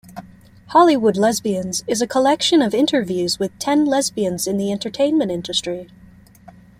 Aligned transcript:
"Hollywood 0.69 1.15
Lesbians" 1.15 1.83
is 1.85 2.01
a 2.01 2.07
collection 2.07 2.63
of 2.63 2.73
interviews 2.73 3.37
with 3.37 3.51
ten 3.59 3.85
lesbians 3.85 4.47
in 4.47 4.57
the 4.57 4.71
entertainment 4.71 5.29
industry. 5.29 5.89